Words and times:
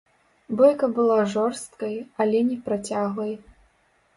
Бойка 0.61 0.87
была 0.99 1.17
жорсткай, 1.33 1.95
але 2.25 2.41
не 2.49 2.57
працяглай. 2.71 3.33